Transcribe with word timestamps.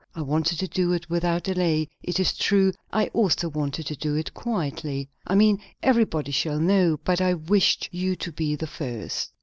I 0.15 0.23
wanted 0.23 0.57
to 0.57 0.67
do 0.67 0.93
it 0.93 1.11
without 1.11 1.43
delay, 1.43 1.87
it 2.01 2.19
is 2.19 2.33
true; 2.35 2.73
I 2.91 3.05
also 3.13 3.47
wanted 3.49 3.85
to 3.85 3.95
do 3.95 4.15
it 4.15 4.33
quietly. 4.33 5.09
I 5.27 5.35
mean 5.35 5.61
everybody 5.83 6.31
shall 6.31 6.59
know; 6.59 6.99
but 7.05 7.21
I 7.21 7.35
wished 7.35 7.87
you 7.91 8.15
to 8.15 8.31
be 8.31 8.55
the 8.55 8.65
first." 8.65 9.29